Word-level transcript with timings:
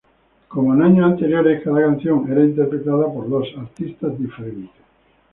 Como 0.47 0.73
en 0.73 0.81
años 0.81 1.05
anteriores, 1.11 1.61
cada 1.63 1.81
canción 1.83 2.25
era 2.27 2.41
interpretada 2.43 3.05
por 3.13 3.29
dos 3.29 3.47
artistas 3.55 4.17
diferentes. 4.17 4.71